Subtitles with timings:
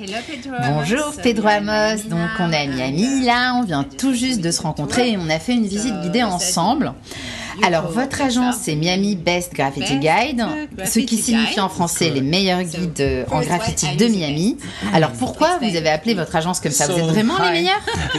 [0.00, 4.62] Bonjour Pedro Amos, donc on est à Miami là, on vient tout juste de se
[4.62, 6.92] rencontrer et on a fait une visite guidée ensemble.
[7.62, 10.44] Alors, votre agence, c'est Miami Best Graffiti Guide,
[10.84, 14.56] ce qui signifie en français les meilleurs guides en graffiti de Miami.
[14.92, 16.86] Alors, pourquoi vous avez appelé votre agence comme ça?
[16.86, 17.80] Vous êtes vraiment les meilleurs?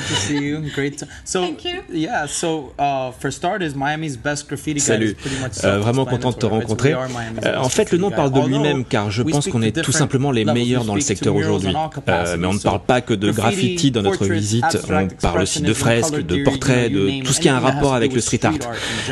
[4.79, 5.15] Salut,
[5.63, 6.93] euh, vraiment content de te rencontrer.
[6.93, 10.31] Euh, en fait, le nom parle de lui-même car je pense qu'on est tout simplement
[10.31, 11.73] les meilleurs dans le secteur aujourd'hui.
[12.07, 15.61] Euh, mais on ne parle pas que de graffiti dans notre visite, on parle aussi
[15.61, 18.53] de fresques, de portraits, de tout ce qui a un rapport avec le street art.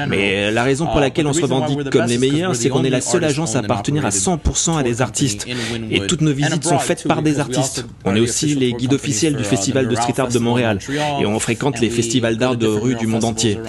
[0.08, 0.17] Mais
[0.52, 3.24] la raison pour laquelle on se revendique comme les meilleurs, c'est qu'on est la seule
[3.24, 5.48] agence à appartenir à 100% à des artistes.
[5.92, 7.86] Et toutes nos visites sont faites par des artistes.
[8.06, 10.80] On est aussi les guides officiels du Festival de Street Art de Montréal.
[11.22, 13.60] Et on fréquente les festivals d'art de rue du monde entier.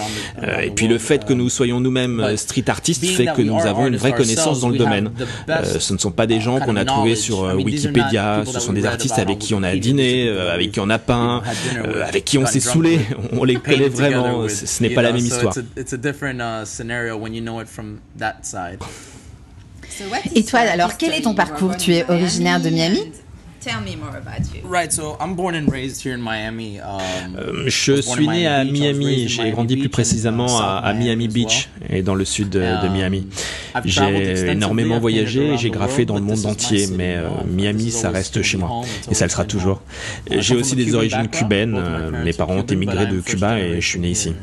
[0.43, 3.59] Euh, et puis le fait que nous soyons nous-mêmes euh, street artistes fait que nous
[3.59, 5.11] avons une vraie connaissance dans le domaine.
[5.49, 8.85] Euh, ce ne sont pas des gens qu'on a trouvés sur Wikipédia, ce sont des
[8.85, 11.41] artistes avec qui on a dîné, avec qui on a peint,
[12.05, 12.99] avec qui on s'est saoulé.
[13.31, 14.47] On les connaît vraiment.
[14.47, 15.53] Ce n'est pas la même histoire.
[20.35, 21.75] Et toi, alors, quel est ton parcours?
[21.77, 22.99] Tu es originaire de Miami?
[27.65, 29.27] Je suis né à Miami.
[29.27, 33.27] J'ai grandi plus précisément à, Miami Beach et dans le sud de, um, Miami.
[33.83, 38.41] J'ai énormément voyagé et j'ai graffé dans le monde entier, mais euh, Miami, ça reste
[38.41, 39.81] chez moi et ça le sera toujours.
[40.31, 41.75] J'ai aussi des origines cubaines.
[41.77, 44.33] Euh, mes parents ont émigré de Cuba et je suis né ici.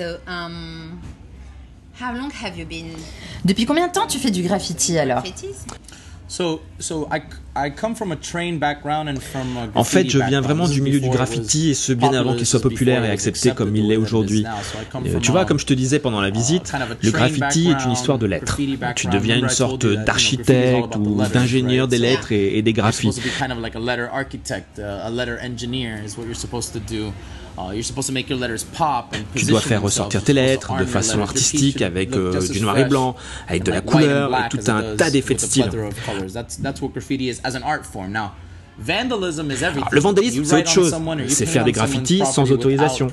[0.00, 0.98] Um,
[3.44, 5.22] Depuis combien de temps tu fais du graffiti alors?
[9.74, 12.60] En fait, je viens vraiment du milieu du graffiti et ce bien avant qu'il soit
[12.60, 14.44] populaire et accepté comme il l'est aujourd'hui.
[15.22, 16.72] Tu vois, comme je te disais pendant la uh, visite,
[17.02, 18.58] le graffiti est une histoire de lettres.
[18.96, 23.10] Tu deviens une sorte d'architecte ou d'ingénieur des lettres et, et des graphies.
[27.56, 27.82] Uh,
[29.36, 33.14] tu dois faire ressortir tes lettres de façon artistique avec euh, du noir et blanc,
[33.46, 35.70] avec de la couleur et tout un tas d'effets de style.
[39.90, 40.94] Le vandalisme, c'est autre chose.
[41.28, 43.08] C'est faire des graffitis sans autorisation.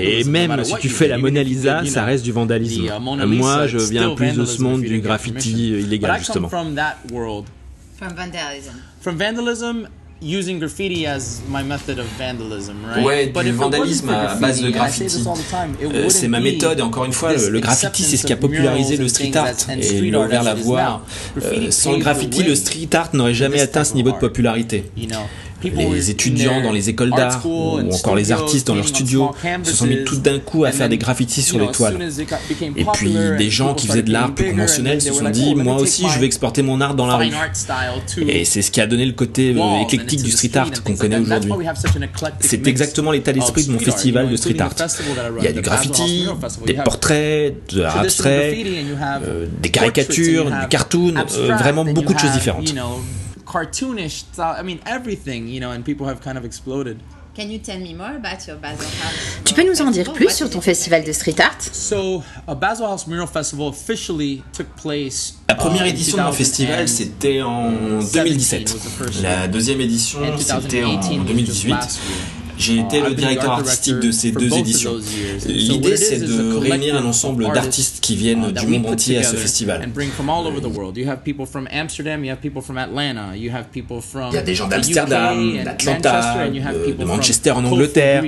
[0.00, 2.84] Et même si tu fais la Mona Lisa, ça reste du vandalisme.
[2.84, 6.48] Uh, Moi, je viens plus de ce monde du graffiti illégal, justement.
[6.48, 6.74] From
[9.16, 9.88] vandalism
[10.22, 13.04] using graffiti as my method of vandalism, right?
[13.04, 15.24] Ouais, du vandalisme à base de graffiti.
[15.82, 18.96] Euh, c'est ma méthode et encore une fois, le, graffiti c'est ce qui a popularisé
[18.96, 21.04] le street art et il a ouvert la voie.
[21.42, 24.84] Euh, sans le graffiti, le street art n'aurait jamais atteint ce niveau de popularité
[25.62, 29.30] les étudiants dans les écoles d'art ou encore les artistes dans leurs studios
[29.62, 31.98] se sont mis tout d'un coup à faire des graffitis sur les toiles.
[32.76, 36.04] Et puis des gens qui faisaient de l'art plus conventionnel se sont dit moi aussi
[36.08, 37.30] je veux exporter mon art dans la rue.
[38.26, 41.18] Et c'est ce qui a donné le côté euh, éclectique du street art qu'on connaît
[41.18, 41.52] aujourd'hui.
[42.40, 44.74] C'est exactement l'état d'esprit de mon festival de street art.
[45.38, 46.26] Il y a du graffiti,
[46.66, 48.56] des portraits, de l'art abstrait,
[49.24, 52.74] euh, des caricatures, du cartoon, euh, vraiment beaucoup de choses différentes
[53.52, 57.00] cartoonish I mean everything, you know, and people have kind of exploded.
[57.34, 59.40] Can you tell me more about your Basel House?
[59.46, 61.62] Tu peux nous en dire plus sur ton festival de street art?
[61.62, 65.38] So, a Basel House Mural Festival officially took place.
[65.48, 67.70] La première édition de mon festival, c'était en
[68.02, 68.76] 2017.
[69.22, 71.74] La deuxième édition, c'était en 2018.
[72.62, 74.94] J'ai été le directeur artistique de ces deux éditions.
[75.46, 79.88] L'idée, c'est de réunir un ensemble d'artistes qui viennent du monde entier à ce festival.
[84.30, 88.22] Il y a des gens d'Amsterdam, d'Atlanta, de, Manchester en Angleterre,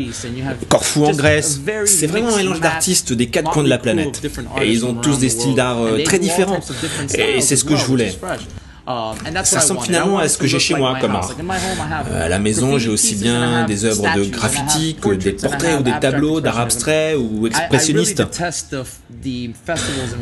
[0.68, 1.60] Corfou en Grèce.
[1.86, 4.20] C'est vraiment un mélange d'artistes des quatre coins de la planète.
[4.60, 6.58] Et ils ont tous des styles d'art euh, très différents.
[7.16, 8.12] Et c'est ce que je voulais.
[8.86, 9.14] Um,
[9.44, 11.30] ça ressemble finalement à ce que j'ai chez moi comme art.
[12.10, 15.82] Euh, à la maison, j'ai aussi bien des œuvres de graffiti que des portraits ou
[15.82, 18.22] des tableaux d'art abstrait ou expressionniste.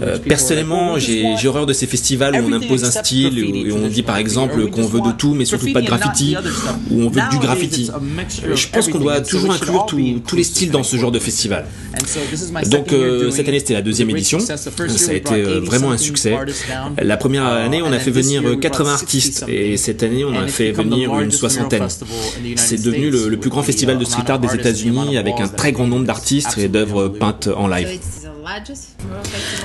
[0.02, 4.02] Euh, personnellement, j'ai horreur de ces festivals où on impose un style et on dit
[4.02, 6.36] par exemple qu'on veut de tout mais surtout pas de graffiti
[6.90, 7.90] ou on veut du graffiti.
[8.44, 11.66] Euh, je pense qu'on doit toujours inclure tous les styles dans ce genre de festival.
[12.70, 12.94] Donc
[13.30, 14.38] cette année c'était la deuxième édition.
[14.40, 16.36] Ça a été vraiment un succès.
[17.00, 20.72] La première année on a fait venir 80 artistes et cette année on a fait
[20.72, 21.86] venir une soixantaine.
[22.56, 25.86] C'est devenu le, plus grand festival de street art des États-Unis avec un très grand
[25.86, 27.98] nombre d'artistes et d'œuvres peintes en live.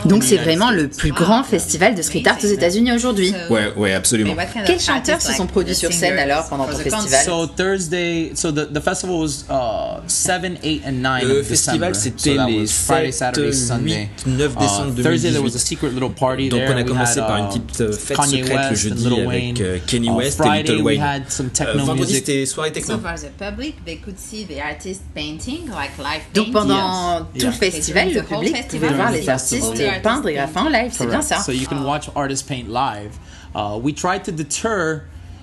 [0.05, 3.33] Donc c'est vraiment le plus grand festival de street art aux États-Unis aujourd'hui.
[3.49, 4.35] Ouais, ouais, absolument.
[4.65, 7.25] Quels chanteurs se sont produits sur scène alors pendant ton festival?
[7.25, 11.91] So Thursday, so the, the festival was uh, 7, 8 and 9 Le of festival
[11.91, 11.93] December.
[11.93, 14.09] c'était les was Friday, 7, Saturday, 8, Sunday.
[14.25, 15.55] 9 Uh, décembre Thursday there was 2018.
[15.55, 18.69] a secret little party Donc on a commencé par une uh, petite euh, fête secrète
[18.71, 21.01] le jeudi avec euh, Kenny West et Friday Little we Wayne.
[21.01, 22.95] had some Euh, techno vendredi c'était soirée techno.
[22.95, 27.45] So for the public, they could see the artist painting, like live Donc pendant tout
[27.45, 31.21] le festival, le public pouvait voir les artistes peindre et graffer en live, c'est bien
[31.21, 31.39] ça.
[31.39, 33.11] So you can watch artists paint live.
[33.55, 35.01] Uh, we tried to deter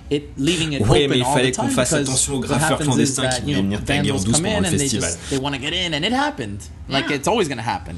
[0.09, 2.33] it, leaving it Ouais, open mais il all fallait the qu'on time fasse because attention
[2.35, 4.57] aux what graffeurs happens is clandestins that, qui know, venir taguer en douce come pendant
[4.57, 5.09] in le and they festival.
[5.09, 6.59] just they want to get in, and it happened.
[6.87, 7.15] Like Yeah.
[7.17, 7.95] it's always going to happen.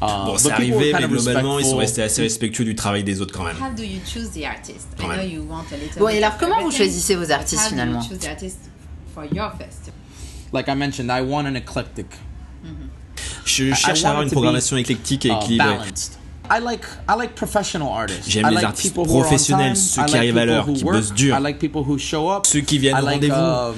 [0.00, 3.34] Uh, Bon, c'est arrivé, mais globalement, ils sont restés assez respectueux du travail des autres
[3.36, 3.56] quand même.
[3.56, 4.86] How do you choose the artist?
[5.00, 7.16] I know you want a little Bon, et bit alors, of comment vous everything, choisissez
[7.16, 8.02] vos artistes, how do you finalement?
[8.08, 8.58] choose the artist
[9.12, 9.94] for your festival?
[10.52, 12.06] Like I mentioned, I want an eclectic,
[13.48, 15.76] Je cherche à avoir une programmation éclectique et uh, équilibrée.
[16.50, 18.28] I like I like professional artists.
[18.30, 20.96] J'aime I les like artistes professionnels, ceux qui like arrivent à l'heure, qui work.
[20.96, 21.36] bossent dur.
[21.38, 22.46] I like people who show up.
[22.46, 23.34] Ceux qui viennent I au rendez-vous.
[23.34, 23.74] um,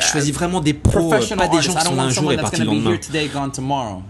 [0.00, 1.18] Je choisis vraiment des pros, pas
[1.48, 2.70] des gens qui sont don't là un want jour someone et that's partis le to
[2.70, 2.98] be here lendemain.
[3.06, 4.02] today, gone tomorrow.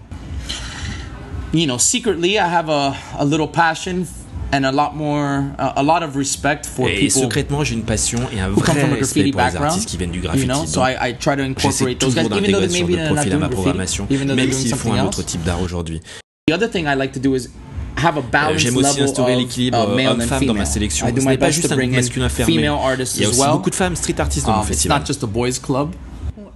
[1.53, 4.05] You know, secretly, I have a, a little passion
[4.55, 7.83] and a lot more, a, a lot of respect for Et people secrètement, j'ai une
[7.83, 10.47] passion et un vrai respect graffiti pour les artistes qui viennent du You graffiti.
[10.47, 12.69] know, so Donc, I, I try to J'essaie incorporate those guys, even though d'intégrer they
[12.69, 14.61] ce may genre be de not doing ma graffiti, programmation, even though they're même doing
[14.61, 16.01] s'ils font un autre type d'art aujourd'hui.
[16.47, 17.49] The other thing I like to do is
[17.97, 21.07] have a balanced J'aime aussi instaurer of l'équilibre uh, homme-femme dans ma sélection.
[21.07, 22.53] Ce my n'est pas best juste to un masculin fermé.
[22.53, 23.51] female artists Il y a as aussi well.
[23.51, 24.99] beaucoup de femmes street artistes dans mon Um, it's festival.
[24.99, 25.91] not just a boys club.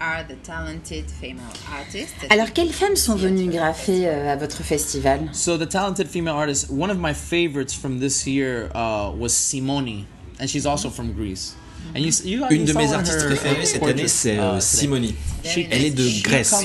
[0.01, 2.15] Are the talented female artists?
[2.29, 5.19] Alors quelles femmes sont venues graffer euh, à votre festival?
[5.33, 10.05] So the talented female artist, one of my favorites from this year uh, was Simone,
[10.39, 11.53] and she's also from Greece.
[11.93, 14.61] And you, you, Une you de saw mes artistes préférées cette année, c'est uh.
[14.61, 15.07] Simone.
[15.43, 16.55] Elle est de Grèce.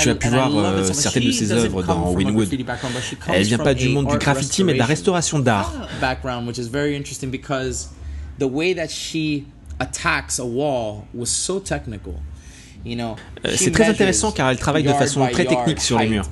[0.00, 2.48] Tu as pu voir euh, certaines de ses œuvres dans Winwood.
[3.28, 5.74] Elle vient pas du monde du graffiti, mais de la restauration d'art.
[6.00, 7.90] background, which is very interesting because
[8.38, 9.44] the way that she
[9.78, 12.14] attacks a wall was so technical.
[13.54, 16.28] C'est très intéressant car elle travaille de façon très technique sur les murs.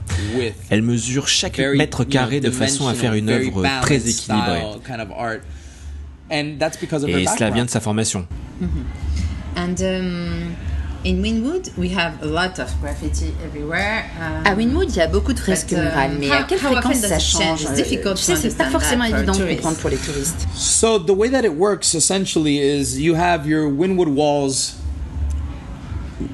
[0.71, 4.09] Elle mesure chaque mètre you know, carré de façon à faire une œuvre very très
[4.09, 4.63] équilibrée.
[6.31, 8.27] Et cela vient de sa formation.
[9.57, 10.55] And um,
[11.05, 14.05] in Winwood, we have a lot of graffiti everywhere.
[14.21, 16.59] Um, À Winwood, il y a beaucoup de fresques But, um, murales, mais à quelle
[16.59, 17.65] fréquence ça change?
[17.65, 20.47] Euh, Tu sais, c'est pas forcément évident de comprendre pour les touristes.
[20.55, 24.75] So the way that it works essentially is you have your Winwood walls.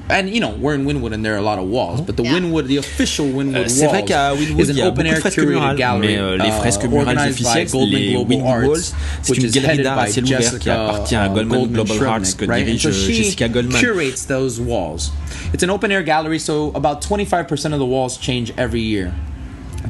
[0.09, 2.23] And you know we're in Winwood and there are a lot of walls, but the
[2.23, 2.35] Yeah.
[2.35, 5.75] Winwood, the official Winwood C'est vrai walls, qu'à Winwood, is an open air curated murales,
[5.77, 8.67] gallery, mais euh, les uh, fresques murales organized by officielles, Goldman les Global Winwood Arts,
[8.69, 11.15] Walls, c'est which une is galerie headed d'art à by ciel ouvert qui Jessica, appartient
[11.17, 12.65] à uh, Goldman Goldman Global Arts que right?
[12.65, 13.77] Dirige so euh, she Jessica Goldman.
[13.77, 15.11] curates those walls.
[15.53, 19.13] It's an open air gallery, so about 25% of the walls change every year.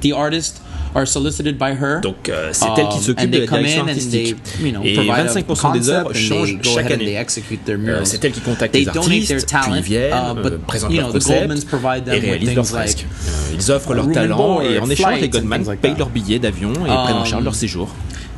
[0.01, 0.59] The artists
[0.95, 1.99] are solicited by her.
[2.01, 4.35] Donc euh, c'est elle qui Um, s'occupe and de la direction artistique.
[4.43, 7.17] they, you know, Et provide a 25% des œuvres concept changent chaque année.
[7.17, 10.91] Euh, c'est elle qui contacte They les artistes, puis talent, ils viennent, uh, but, présentent
[10.91, 13.05] you leurs know, Goldmans provide et them with réalisent leurs things like fresques.
[13.27, 16.73] Euh, Ils offrent leur talent et en échange, les Goldman like payent leurs billets d'avion
[16.73, 17.89] et prennent en charge Um, leur séjour.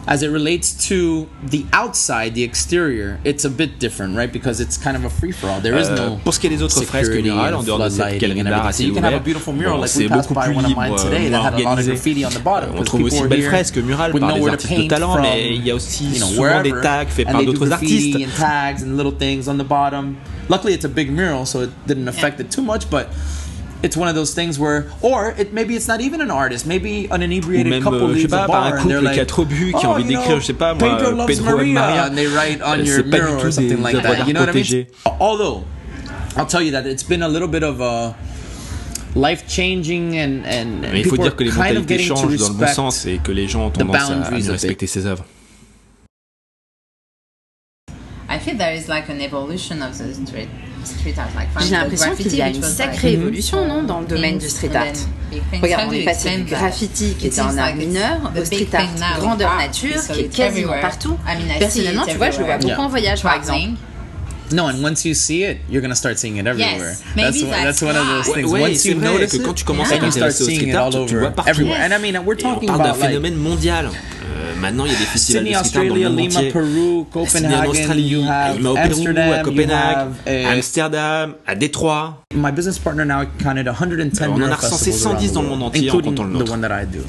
[0.07, 4.31] As it relates to the outside, the exterior, it's a bit different, right?
[4.31, 5.59] Because it's kind of a free for all.
[5.61, 7.63] There is Euh, no pour ce qui est des autres fresques security murales, and en
[7.63, 8.69] dehors de cette floodlighting galerie and d'art everything.
[8.69, 10.39] assez So you can have a ouverte, beautiful mural bon, like c'est we passed beaucoup
[10.39, 11.91] by plus one of libre, mine today euh, that had a lot of organisé.
[11.91, 12.69] graffiti on the bottom.
[12.69, 14.51] On because trouve aussi people de are belles here fresques murales with par des nowhere
[14.51, 16.69] to artistes de paint talent, from, mais il y a aussi you know, souvent des
[16.71, 18.39] wherever, tags faits and par they do d'autres graffiti artistes.
[18.39, 20.15] and tags and little things on the bottom.
[20.49, 23.07] Luckily, it's a big mural, so it didn't affect it too much, but.
[23.85, 26.65] It's one of those things where, or it maybe it's not even an artist.
[26.65, 29.19] Maybe an inebriated même, couple euh, leaves pas, a bar un and they're couple qui
[29.19, 30.97] a like, trop bu, qui a "Oh, envie you d'écrire, know, je sais pas moi,
[30.97, 32.03] Pedro loves Pedro et Maria, Maria.
[32.07, 34.17] and they write on your c'est pas du mural tout or something des like œuvres
[34.17, 34.27] that.
[34.27, 34.87] You know what I mean?
[35.19, 35.63] Although,
[36.35, 38.15] I'll tell you that it's been a little bit of a
[39.15, 41.97] life changing and and Mais il faut people dire que les are kind of mentalités
[41.97, 44.05] getting to changent dans le bon respect sens et que les gens ont tendance à-
[44.05, 44.61] à boundaries mieux of it.
[44.61, 45.23] respecter ses œuvres.
[48.27, 50.49] I feel there is like an evolution of the street
[50.85, 51.29] street art.
[51.35, 54.05] Like from J'ai the l'impression qu'il y a une sacrée like évolution, non, dans le
[54.05, 54.85] domaine du things street art.
[55.61, 56.57] Regarde, on est passé du that?
[56.57, 60.13] graffiti qui It était en seems art mineur the au street art grandeur nature so
[60.13, 60.81] qui est quasiment everywhere.
[60.81, 61.17] partout.
[61.27, 63.71] I mean, I see Personnellement, tu vois, je le vois beaucoup en voyage, par exemple.
[64.51, 66.95] No, and once you see it, you're gonna start seeing it everywhere.
[67.15, 68.51] maybe that's one- that's that's one of those things.
[68.51, 70.89] Ouais, once c'est you notice que it, quand tu commences à t'intéresser au street art,
[71.07, 71.49] tu vois partout.
[71.49, 71.77] everywhere.
[71.81, 73.85] And I mean, we're Et on talking parle d'un about like phénomène mondial.
[73.87, 76.19] Euh, maintenant, il y a des festivals Sydney, de street art dans le Australia, monde
[76.19, 76.51] Lima, entier.
[76.51, 77.69] Peru, Sydney en Copenhagen.
[77.69, 79.27] Australie, You have Lima au Pérou, à Amsterdam.
[79.37, 82.23] You Copenhague, have à uh, Amsterdam, à Détroit.
[82.35, 85.41] my business partner now counted 110 On en a recensé festivals around 110 the dans
[85.41, 86.51] le world, monde entier en comptant le the nôtre.
[86.53, 86.99] one that I do.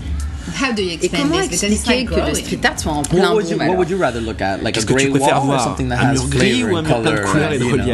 [0.60, 1.62] How do you Et explain comment this?
[1.62, 3.98] Expliquer que le street art soit en plein What would, boom you, what would you
[3.98, 4.58] rather look at?
[4.62, 5.64] Like a Qu'est-ce que gray tu préfères wall or voir?
[5.64, 7.30] something that Un has mur gris ou un mur plein de color?
[7.32, 7.86] couleurs et de relief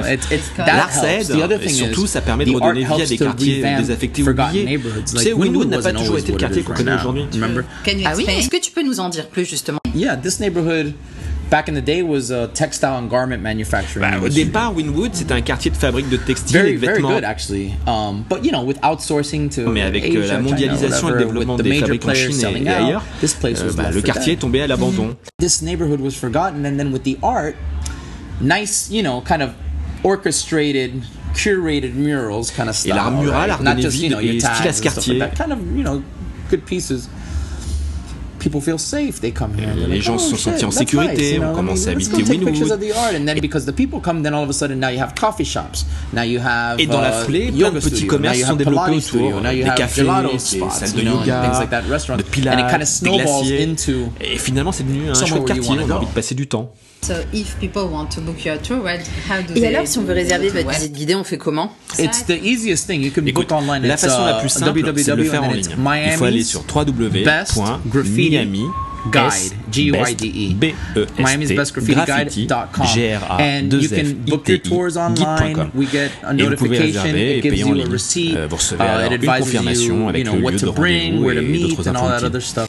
[0.58, 1.30] L'art that ça helps.
[1.30, 2.96] aide, The other et thing surtout, is, ça permet de the art redonner vie à
[2.96, 4.64] helps des to quartiers désaffectés oubliés.
[4.64, 5.04] neighborhoods.
[5.10, 7.24] Tu sais, Wynwood n'a pas toujours été le quartier qu'on connaît aujourd'hui.
[7.32, 7.62] Remember?
[7.84, 8.38] Can you Ah oui, explain?
[8.38, 9.78] est-ce que tu peux nous en dire plus justement?
[9.94, 10.92] Yeah, this neighborhood
[11.52, 14.00] back in the day was a textile and garment manufacturing.
[14.10, 16.94] Bah, au départ, Wynwood, c'était un quartier de fabrique de textiles et very de very
[16.94, 17.14] vêtements.
[17.14, 17.74] good actually.
[17.86, 21.10] Um, but you know, with outsourcing to Mais avec euh, Asia, la China, mondialisation et
[21.10, 23.90] le whatever, développement des fabriques en Chine et, et ailleurs, this place euh, was bah,
[23.92, 25.14] le quartier est tombé à l'abandon.
[25.38, 27.54] This neighborhood was forgotten, and then with the art,
[28.40, 29.50] nice, you know, kind of
[30.02, 31.02] orchestrated.
[31.34, 32.94] Curated murals, kind of Et style.
[32.94, 33.58] l'art mural right?
[33.58, 35.18] Redonné just vie you know et style à ce quartier.
[35.34, 36.02] Kind of you know
[36.50, 37.08] good pieces.
[38.42, 39.20] People feel safe.
[39.20, 39.72] They come here.
[39.76, 41.88] les like, gens oh, se sont shit, sentis en sécurité, nice, you know, ont commencé
[41.88, 42.72] à habiter take pictures Wynwood.
[42.72, 44.88] of the art, and then because the people come, then all of a sudden now
[44.88, 45.86] you have coffee shops.
[46.12, 49.40] Now you have Et dans la uh, foulée, plein de petits commerces sont développés autour,
[49.40, 52.82] des cafés, des salles de yoga, things like that, restaurants, de pilates, and it kind
[52.82, 53.62] of des snowballs glaciers.
[53.62, 54.12] into.
[54.20, 55.70] Et finalement, c'est devenu un chouette quartier.
[55.70, 56.72] On a envie de passer du temps.
[57.04, 59.98] So if people want to book your tour, what, how do Et they alors si
[59.98, 61.72] on veut réserver the votre visite guidée, on fait comment?
[61.98, 63.02] It's the easiest thing.
[63.02, 63.82] You can Écoute, book online.
[63.82, 65.64] la It's, façon la uh, plus simple, c'est de le faire en www, and ligne.
[65.64, 65.78] then
[68.40, 71.22] it's Il faut aller Miami's sur Best Graffiti www.miami Guide, G-U-I-D-E.
[71.22, 72.86] Miami's Best Graffiti Guide.com.
[73.40, 75.70] And you can book your tours online.
[75.74, 77.16] We get a Et vous pouvez notification.
[77.16, 77.88] It gives you a ligne.
[77.92, 78.36] receipt.
[78.36, 80.50] Euh, vous recevez Uh, alors it une advises confirmation you, avec you know, le what
[80.52, 82.40] lieu to de bring, rendez-vous where to et meet, d'autres and all that infos other
[82.42, 82.68] stuff.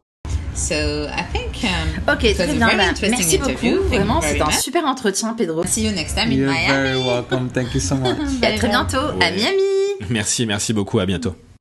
[0.55, 0.73] So
[1.07, 2.55] I think um, Ok, très bien.
[2.59, 3.75] bah, interesting merci interview.
[3.77, 3.89] beaucoup.
[3.89, 5.63] Vraiment, c'était un super entretien, Pedro.
[5.65, 6.67] See you next time in You're Miami.
[6.67, 7.49] very welcome.
[7.49, 8.17] Thank you so much.
[8.41, 9.61] À très bientôt à Miami.
[10.09, 10.99] Merci, merci beaucoup.
[10.99, 11.35] À bientôt.